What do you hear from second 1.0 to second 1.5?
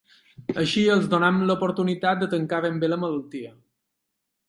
donem